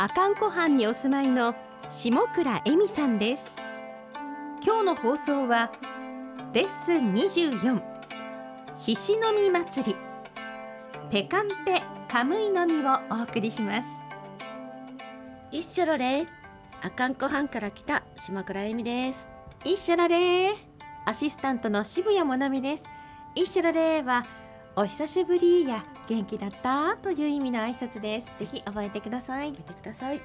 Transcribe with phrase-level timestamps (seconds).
[0.00, 1.54] 阿寒湖畔にお住まいの
[1.90, 3.54] 下倉恵美さんです。
[4.64, 5.70] 今日の放送は
[6.54, 7.82] レッスン24
[8.78, 9.96] ひしのみ祭り
[11.10, 13.88] ペカンペカムイのみをお送りします。
[15.50, 16.26] 一緒ろれ
[16.80, 19.28] 阿寒湖畔から来た島倉恵美です。
[19.66, 20.54] 一緒られー
[21.04, 22.84] アシスタントの渋谷もなみです。
[23.34, 24.24] 一緒られーは
[24.80, 26.96] お久しぶりや元気だった？
[26.96, 28.32] という意味の挨拶です。
[28.38, 29.50] ぜひ覚えてください。
[29.50, 30.22] 見てください。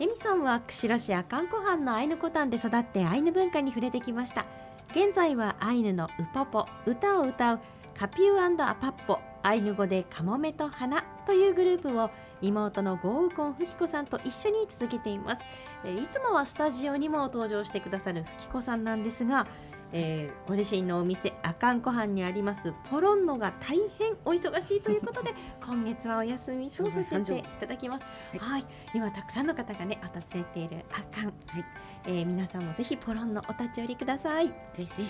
[0.00, 4.44] エミさんは釧路市阿寒湖畔のアイヌコタンで育ってアイヌ文化に触れてきました。
[4.90, 7.60] 現在はアイヌのウポポ歌を歌う
[7.96, 12.10] カピューアパッポアイヌ語でカモメと花というグループを
[12.42, 15.42] 妹のゴウコンフキコさんと一緒に続けています。
[15.84, 19.46] えーいつもはスタジオにも登場してくださるフキコさんなんですが、
[19.92, 25.34] えーご自身のお店阿寒湖畔にありますポロンノが大変お忙しいということで
[25.64, 28.06] 今月はお休みとさせていただきます。
[28.06, 28.38] はい。
[28.38, 28.64] はい、
[28.94, 31.64] 今たくさんの方がね訪れている阿寒、はい。
[32.06, 34.48] えー皆さんもぜひポロンのお立ち寄りください。
[34.48, 35.02] ぜひぜひ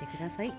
[0.00, 0.52] 見てください。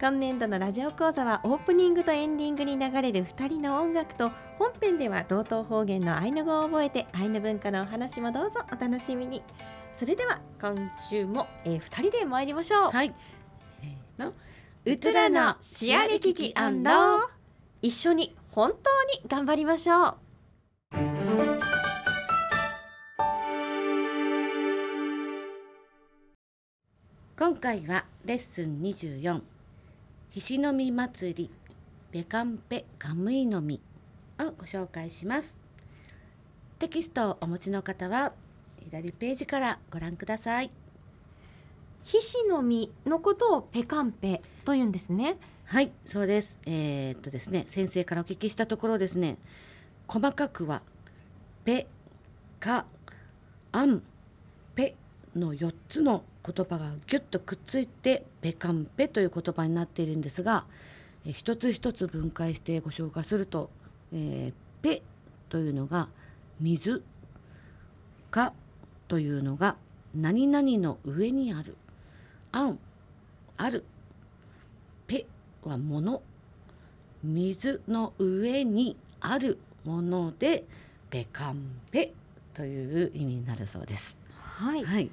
[0.00, 9.42] 今年度のラジオ講座はオープニングとエンディングに流れる2人の音楽と本編では同等方言のアイヌ語を覚えてアイヌ文化のお話もどうぞお楽しみに
[10.00, 13.14] それでは今週も、え2人で参りましょう、はい。
[13.82, 14.32] せーの。
[14.86, 16.54] ウトラのシアリキキ。
[16.56, 17.28] アンロー
[17.82, 20.14] 一緒に本当に頑張りましょう。
[27.38, 29.42] 今回はレッスン24
[30.30, 31.50] ひしのみ祭り。
[32.10, 33.82] ベカンペカムイのみ
[34.38, 35.58] をご紹介します。
[36.78, 38.32] テキストをお持ちの方は
[38.90, 40.70] 左ページからご覧ください。
[42.02, 45.36] ひしの実のことをペカンペと言うんですね。
[45.64, 46.58] はいそうです。
[46.66, 49.38] えーっとですね先生からお聞きしたところですね。
[50.08, 50.82] 細かくは
[51.64, 51.86] ペ
[52.58, 52.84] カ
[53.70, 54.02] アン
[54.74, 54.96] ペ
[55.36, 60.64] の4つの言葉がギュッとくっついてペカンペという言葉になっているんですが、
[61.24, 63.70] えー一つ一つ分解してご紹介すると、
[64.12, 64.52] えー
[64.82, 65.02] ペ
[65.48, 66.08] というのが
[66.58, 67.04] 水
[68.32, 68.52] カ
[69.10, 69.74] というのが
[70.14, 71.76] 何々の上にある
[72.52, 72.78] アン
[73.56, 73.84] ある
[75.08, 75.26] ペ
[75.64, 76.22] はもの
[77.24, 80.64] 水の上にあるもので
[81.10, 81.56] ペカン
[81.90, 82.12] ペ
[82.54, 84.16] という意味になるそうです。
[84.36, 85.10] はいはい、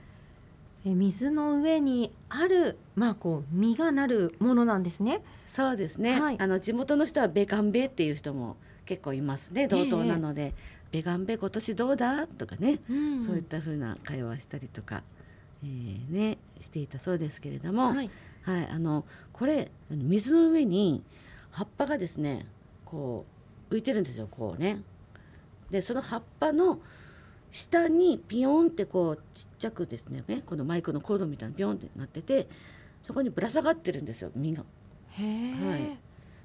[0.86, 5.24] え水の上にあるまあこう実がなるものなんですね。
[5.48, 6.22] そうですね。
[6.22, 9.68] はいあの地元の人はベカンベっていう人も結構いますね。
[9.68, 10.54] 同等なので、
[10.92, 12.28] ベカンベ今年どうだ？
[12.28, 15.04] とかね、うんそういった風な会話をしたりとか、
[15.64, 18.10] えーねしていたそうですけれども、はい。
[18.44, 19.04] はい、あの
[19.34, 21.04] これ水の上に
[21.52, 22.46] 葉っぱがですね
[22.86, 23.26] こ
[23.70, 24.82] う浮いてるんですよこうね。
[25.70, 26.80] でその葉っぱの
[27.52, 32.48] 下にピヨンってこうちっちゃくですねこのマイクのコードみたいなピヨンってなってて
[33.04, 34.64] そこにぶら下がってるんですよ実が。
[35.12, 35.80] へえ、はい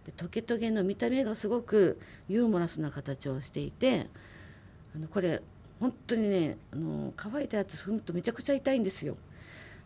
[0.04, 4.08] でトゲトゲの見た目がすごくユーモラスな形をしていて
[4.94, 5.42] あのこれ
[5.80, 9.16] 本当にねあの乾いたやつ踏むとめちゃくちゃ痛いんですよ。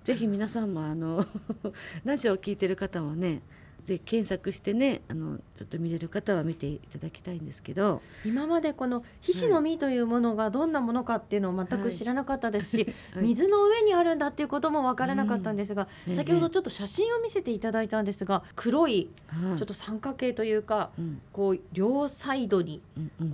[0.04, 1.24] ぜひ皆さんもあの
[2.04, 3.42] ラジオを聞いてる方もね
[3.86, 8.02] ぜひ検索してねあのちょっと見れる方は見ていただきたいんですけど。
[8.24, 13.24] 今までこのひしの実というものがどんなものかっていうのを全く知らなかったですし、 はい。
[13.24, 16.14] 水の上にあるんだっていうこともわからなかったんですが、うん。
[16.14, 19.58] 先ほどちょっと写真を見せていただいたんですが黒いはい。
[19.58, 21.20] ちょっと三角形というかうん。
[21.32, 22.82] こう両サイドに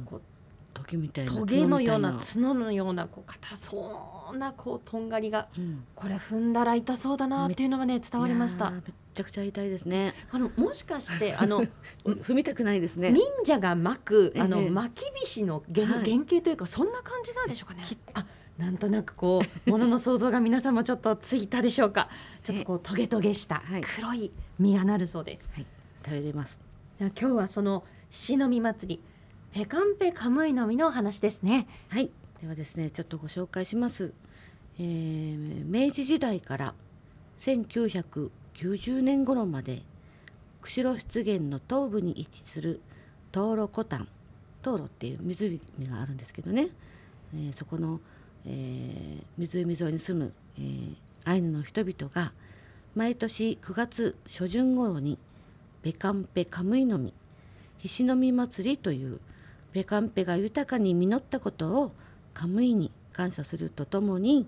[0.05, 0.21] こう
[0.83, 8.83] トゲみたいなトゲのような角のようなこう硬そうなこうとんがりがうんこれ踏んだら痛そうだなっていうのがね伝わりましためっ
[9.15, 10.15] ちゃくちゃ痛いですね。
[10.31, 11.65] あのもしかして あの
[12.05, 13.13] 踏みたくないですね。
[13.13, 17.85] 忍者が巻くあのええ巻き菱の原,、はい原型というかそんな感じなんでしょうかね。
[18.15, 18.27] あ
[18.59, 22.09] なんとなくこうものの想像が皆さんもちょっとついたでしょうか。
[22.43, 25.53] ちょっとこうトゲトゲしたはい黒い実がなるそうです。
[25.55, 25.67] はい、
[26.05, 26.59] 食べれます。
[26.99, 29.03] 今日はそのしの実祭り
[29.53, 31.67] ペカンペカムイの実のお話ですね。
[31.91, 32.11] はい、
[32.41, 34.15] ではですね、ちょっとご紹介します。
[34.79, 36.75] えー明治時代から
[37.39, 39.83] 1990年頃まで
[40.63, 42.81] 釧路湿原の東部に位置する
[43.31, 44.09] 東路湖畔
[44.65, 46.69] 東路っていう湖があるんですけどね、
[47.35, 48.01] えーそこの、
[48.47, 50.95] えー湖沿いに住む、えー
[51.25, 52.33] アイヌの人々が
[52.95, 55.19] 毎年9月初旬頃に
[55.83, 57.13] ベカンペカムイの実
[57.79, 59.21] ひしの実祭りという
[59.73, 61.93] ベカンペが豊かに実ったことを
[62.35, 64.47] カムイに感謝するとともに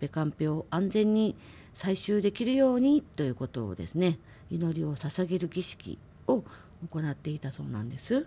[0.00, 1.36] ベカンペを安全に
[1.74, 4.18] 採集できるようにということをですね
[4.50, 6.44] 祈りを捧げる儀式を
[6.88, 8.26] 行っていたそうなんです。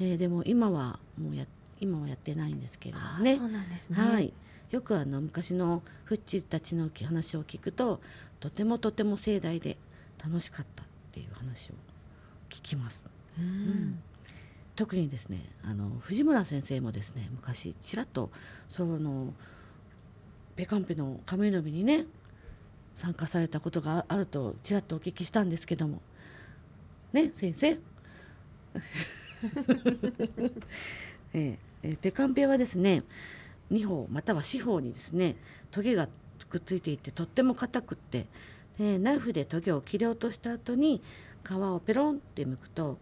[0.00, 1.46] えーでも今はもうや
[1.80, 3.36] 今はやってないんですけれどもね。
[3.36, 3.96] そうなんですね。
[3.96, 4.32] はい、
[4.70, 8.00] よくあの昔のフッチたちの話を聞くと
[8.40, 9.76] とてもとても盛大で
[10.22, 11.74] 楽しかったっていう話を
[12.50, 13.04] 聞きます。
[13.38, 14.00] うん
[14.78, 18.30] 特にですねあの藤村先生もですね昔ちらっと
[18.68, 19.34] その
[20.54, 22.04] ベカンペの亀の実にね
[22.94, 26.00] 参加されたことがあるとちらっとお聞きしたんですけども。
[27.12, 27.76] ね先生。
[31.34, 33.02] ええペカンペはですね
[33.72, 35.34] 2方または四方にですね
[35.72, 36.08] トゲが
[36.48, 38.26] くっついていてとっても硬くって
[38.78, 41.02] でナイフでトゲを切り落とした後に
[41.44, 42.98] 皮をペロンって剥くと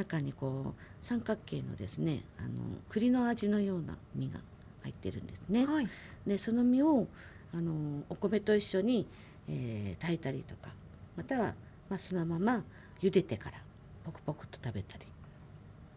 [0.00, 2.48] 中にこう三角形のですねあの
[2.88, 4.40] 栗の味のような実が
[4.82, 5.66] 入ってるんですね。
[5.66, 5.88] はい。
[6.26, 7.06] でその実を
[7.54, 9.06] あのお米と一緒に、
[9.48, 10.70] えー炊いたりとか
[11.16, 11.54] または、
[11.88, 12.62] まあ、そのまま
[13.02, 13.58] 茹でてから
[14.04, 15.06] ポクポクと食べたり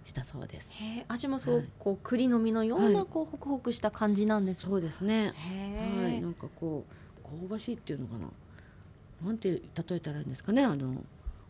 [0.06, 0.70] したそうです。
[1.08, 4.70] 味もそう、はいこう栗の実のような、はいこうホクホクした感じなんですか？
[4.70, 5.32] そうですね。
[6.02, 8.28] はい、なんかこう香ばしいっていうのかな？
[9.28, 9.62] なんて例
[9.92, 10.96] えたらいいんですかね、あの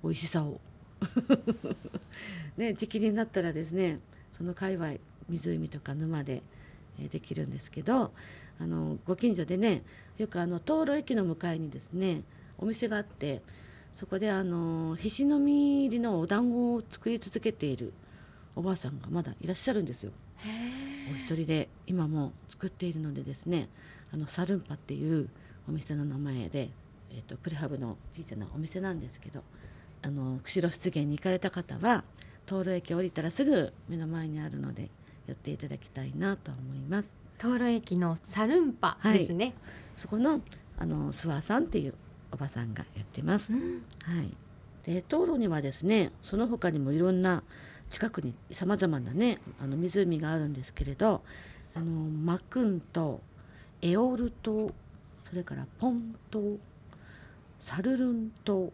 [0.03, 0.59] 美味しさを。
[2.57, 3.99] ね、時期になったらですね、
[4.31, 4.95] その界隈
[5.29, 6.43] 湖とか沼で、
[6.99, 8.11] えーできるんですけど、
[8.59, 9.83] あのご近所でね、
[10.17, 12.21] よくあの灯籠駅の向かいにですね、
[12.57, 13.41] お店があって、
[13.93, 17.93] そこであのひしの実入りのお団子を作り続けている
[18.55, 20.11] おばあさんがまだいらっしゃるんですよ。
[21.11, 23.69] お一人で今も作っているのでですね
[24.11, 25.29] あのサルンパっていう
[25.67, 26.69] お店の名前で、
[27.11, 29.43] えー、とプレハブの小さなお店なんですけど
[30.03, 32.03] あの釧路湿原に行かれた方は
[32.45, 34.89] 灯籠駅降りたらすぐ目の前にあるので
[35.27, 37.15] 寄っていただきたいなと思います。
[37.37, 39.53] 灯籠駅のサルンパですね、
[39.95, 40.41] そこの
[40.77, 41.93] あの諏訪さんっていう
[42.31, 43.53] おばさんがやってます。
[43.53, 43.83] うん。
[44.03, 44.29] はい、
[44.85, 47.43] で灯籠にはですねその他にもいろんな
[47.89, 51.21] 近くにさまざまなねあの湖があるんですけれど
[51.75, 53.19] あのマクン島
[53.81, 54.71] エオル島
[55.29, 56.57] それからポン島
[57.59, 58.71] サルルン島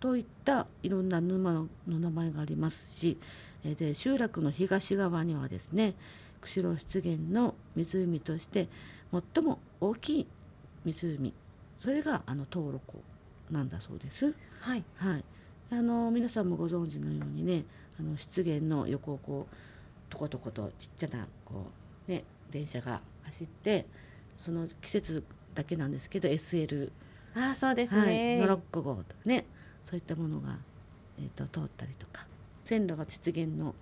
[0.00, 3.18] といったいろんな沼の名前がありますし
[3.64, 5.94] えーで集落の東側にはですね
[6.40, 8.68] 釧路湿原の湖として
[9.34, 10.26] 最も大きい
[10.84, 11.32] 湖
[11.78, 13.02] それがあの灯籠湖
[13.50, 14.34] なんだそうです。
[14.60, 14.84] はい。
[14.96, 15.24] はい、
[15.70, 17.64] あの皆さんもご存知のようにね
[17.98, 19.56] あの湿原の横をこう
[20.10, 21.66] とことことちっちゃなこ
[22.08, 23.86] う、ね、電車が走って
[24.36, 26.90] その季節だけなんですけど SL、
[27.34, 29.44] ああそうですはい、ね、ノロッコ号とかね
[29.86, 30.58] そういったものが、
[31.18, 32.26] えー、と通ったりとか
[32.64, 33.76] 線路が湿原の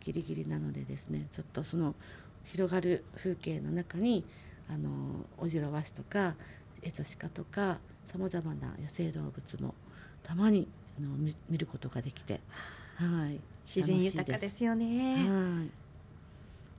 [0.00, 1.96] ギリギリなのでですねちょっとその
[2.44, 4.24] 広がる風景の中に
[4.70, 4.88] あの
[5.36, 6.36] オジロワシとか
[6.82, 9.74] エゾシカとかさまざまな野生動物も
[10.22, 12.40] たまにあの見見ることができて、
[12.94, 15.70] はい、自然豊かですよねはい。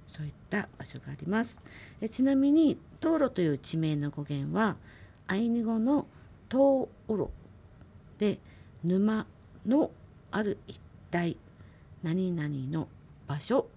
[0.07, 1.59] そういった場所があります。
[2.01, 4.75] えちなみに灯籠という地名の語源は
[5.27, 6.07] アイヌ語の
[6.47, 7.31] トウオロ
[8.17, 8.39] で
[8.83, 9.25] 沼
[9.65, 9.91] の
[10.31, 10.79] ある一
[11.13, 11.37] 帯
[12.03, 12.87] 何々の
[13.27, 13.67] 場所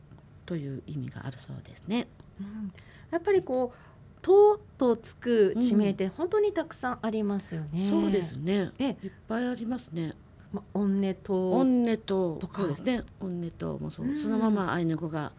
[0.47, 2.06] という意味があるそうですね。
[2.40, 2.73] うん。
[3.11, 3.76] やっぱりこう
[4.23, 8.71] 「と」とつく地名って本当にたくさんありますよね、そうですね。
[8.78, 10.14] えいっぱいありますね。
[10.52, 13.04] ま、オンネ島オンネ島とうですね。
[13.21, 14.18] オンネ島もそう、うん。
[14.18, 15.32] そのままアイヌ語が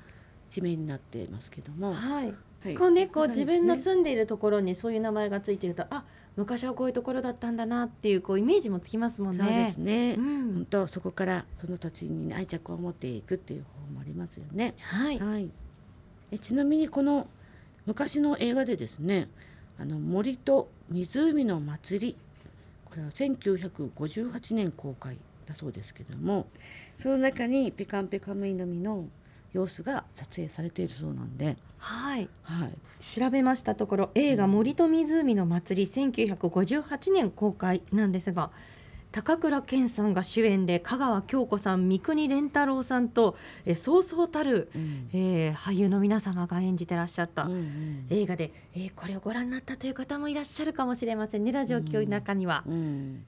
[0.50, 2.34] 地名になっていますけども、はいはい
[2.78, 6.06] こうねこう自分の住んでいるところにそういう名前がついてるとあ
[6.36, 9.44] 昔はこういうところだったんだなっていうこうイメージもつきますもんね。
[9.44, 10.16] そうですね。
[10.18, 14.76] うん本当そこからその土地に愛着を持っていくっていう方法もありますよね。
[14.80, 15.50] はい、はい。
[16.32, 17.28] えちなみにこの
[17.86, 19.30] 昔の映画でですね、
[19.78, 22.16] あの森と湖の祭り、
[22.86, 26.48] これは1958年公開だそうですけども、
[26.98, 29.06] その中にペカンペカムイの実の
[29.54, 32.74] 様子が撮影されているそうなんで、はい、はい。
[33.00, 38.52] 調べましたところ映画「森と湖の祭り」1958年公開なんですが
[39.12, 45.10] 高倉健さんが主演で香川京子さん三國連太郎さんとえそうそうたる、うん。
[45.14, 52.64] えー俳優の皆様が演じてらっしゃった、うんうん映画で、えーこれをご覧になったという方もいらっしゃるかもしれませんねラジオ聞く中には。
[52.68, 53.26] うん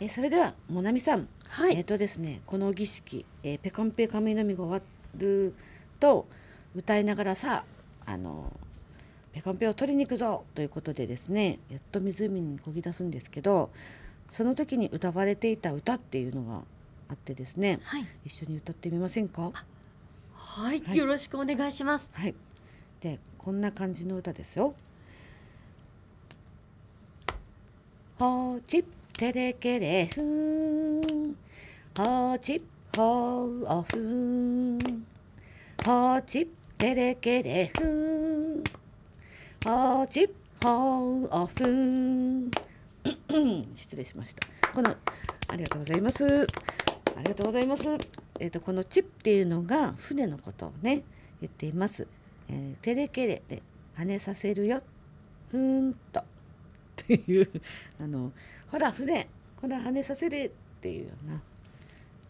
[0.00, 1.76] えそれではもなみさん、はい。
[1.76, 4.86] えっ、とですねこの儀式、えーペカンペカミのみが終わ
[5.18, 5.54] る
[5.98, 6.26] と
[6.74, 7.64] 歌いながらさ
[8.06, 8.52] あの
[9.32, 13.70] ペカンペを取りに行くぞということでですねやっと湖に漕ぎ出すんですけど
[14.30, 16.62] その時に歌われていた歌っていうのが
[17.10, 19.52] あってですねはい、一緒に歌ってみませんか？
[20.34, 20.96] はい、はい。
[20.96, 22.08] よろしくお願いします。
[22.14, 22.34] はい。
[23.00, 24.74] でこんな感じの歌ですよ。
[28.18, 28.84] ほち
[29.20, 31.36] ってれけれふん。
[31.94, 32.62] ほちっ
[32.96, 34.78] ほうおふん。
[35.84, 36.46] ほちっ
[36.78, 38.64] てれけれふん。
[39.62, 40.30] ほちっ
[40.62, 42.50] ほうおふん。
[43.76, 44.48] 失礼しました。
[44.72, 44.96] この
[45.48, 46.24] ありがとうございます。
[46.24, 47.90] ありがとうございます。
[48.38, 51.02] えっ、とこのチップっていうのが船のことをね
[51.42, 52.06] 言っています、
[52.48, 53.62] えー、テレケレで
[53.98, 54.80] 跳ねさせるよ。
[55.50, 56.29] ふーんと。
[57.14, 57.48] いう
[58.00, 58.32] あの
[58.70, 59.28] ほら船
[59.60, 61.40] ほら跳ねさせるっていうような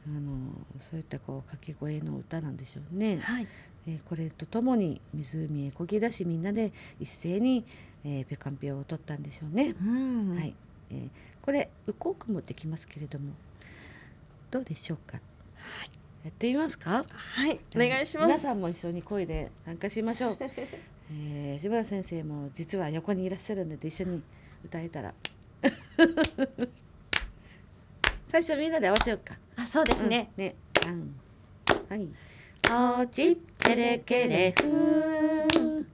[0.06, 3.18] あのそういったこう掛け声の歌なんでしょうね。
[3.20, 3.46] はい、
[3.86, 7.64] えーこれとともに湖へ漕ぎ出しみんなで一斉に、
[8.04, 9.74] えーペカンピオを取ったんでしょうね。
[9.80, 10.54] うん、はい、
[10.90, 11.08] えー
[11.42, 13.32] これウコークもできますけれども
[14.50, 15.18] どうでしょうか？
[16.24, 17.04] やってみますか？
[17.06, 18.26] はい、お願いします。
[18.26, 20.38] 皆さんも一緒に声で参加しましょう。
[21.12, 24.22] えー、志村先生も実は横にいらっしゃるので一緒に
[24.64, 25.12] 歌えたら。
[28.28, 29.36] 最初みんなで合わせようか。
[29.56, 30.30] あ、そうですね。
[30.36, 30.44] うん。
[30.44, 30.54] ね、
[30.86, 31.16] うん、
[31.88, 32.08] はい。
[32.68, 35.84] ほちてれけれふー。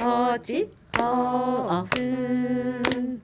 [0.00, 3.20] ほちほおふー。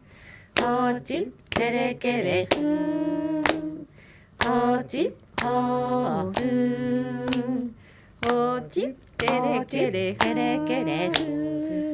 [0.61, 3.87] ほちてれけれふー。
[4.43, 5.49] ほちほ
[6.29, 7.71] おふー。
[8.27, 11.88] ほちてれけれてれけれふ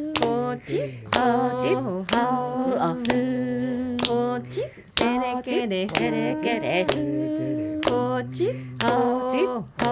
[0.54, 0.78] ーほち
[1.14, 1.18] ほ
[1.60, 4.62] ちほおふーほち
[4.94, 9.90] てれけれてれけれふーほちほちほ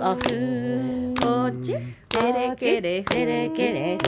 [0.00, 1.26] おふーほ
[1.62, 1.66] ち
[2.08, 3.98] てれけれてれけれ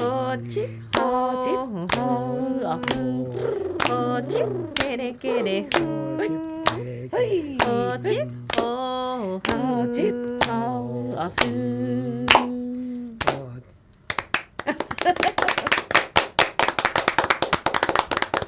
[0.00, 0.98] ほちほ
[1.42, 2.02] ちほほ
[2.64, 3.38] おふー
[3.88, 4.32] ほち
[4.74, 5.66] てれけれ
[7.10, 7.66] はいほ
[8.06, 8.10] ち
[8.60, 10.10] ほほち
[10.46, 10.54] ほ
[11.14, 12.28] おふー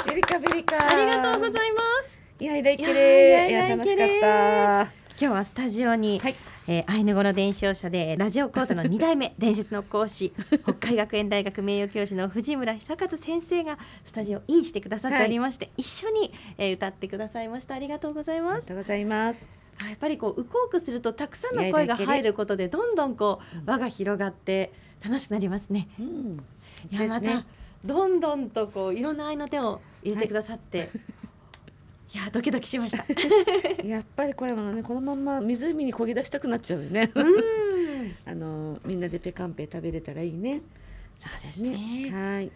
[0.06, 2.18] ベリカベリカありがとうございます
[2.60, 6.34] いやいけれいいや楽しかれった今日はスタジオに、はい。
[6.68, 17.74] えーアイヌ語の伝承者でラジオ講座の 2代目伝説の講師北海学園大学名誉教授の藤村久和先生がスタジオインしてくださっておりまして、一緒に、えー歌ってくださいました。
[17.74, 19.48] ありがとうございありますがとうございます。
[19.82, 24.70] あやっぱりこうウコークするとたくさんの声が入ることでどんどんこう輪が広がって
[25.02, 25.88] 楽しくなりますね。
[25.98, 26.44] うん。
[26.90, 27.46] いやまた
[27.84, 31.19] どんどんとこういろんな愛の手を入れてくださって、い、
[32.12, 33.04] やドキドキしました
[33.86, 37.10] やっぱりこれもねこのまま湖に漕ぎ出したくなっちゃうよね。
[37.14, 37.70] うん
[38.26, 40.62] あのみんなでペカンペ食べれたらいいね。
[41.18, 42.50] そうですねはい。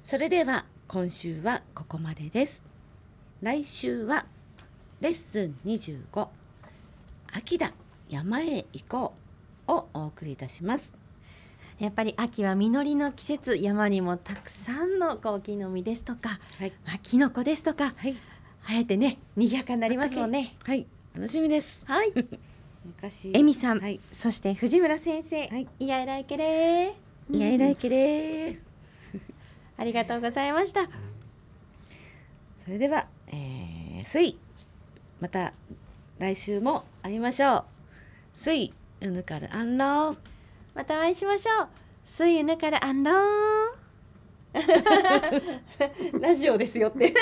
[0.00, 2.62] それでは今週はここまでです。
[3.42, 4.26] 来週は
[5.00, 6.28] レッスン25
[7.32, 7.72] 秋だ
[8.08, 9.14] 山へ行こ
[9.68, 10.92] うをお送りいたします。
[11.78, 18.16] やっぱり秋は実りの季節山にもたくさんのこう木の実ですとか、はいまあ、キノコですとかはい
[18.66, 20.54] 生えてね賑やかになりますもんね。
[20.64, 21.82] はい楽しみです。
[21.86, 22.12] はい。
[22.84, 23.32] 昔。
[23.34, 24.00] えみさん、はい。
[24.12, 25.66] そして藤村先生、はい。
[25.78, 26.94] いやいらいけれ。
[27.30, 27.96] いやいらいけれ。
[28.48, 28.58] ー。
[29.78, 30.84] ありがとうございました。
[30.84, 34.38] それでは、えー、スイ。
[35.20, 35.54] また
[36.18, 37.64] 来週も会いましょう。
[38.34, 40.18] スイウヌカルアンロー。
[40.74, 41.68] またお会いしましょう。
[42.06, 43.14] スイユヌからアンロー
[46.14, 47.12] ンラジオですよって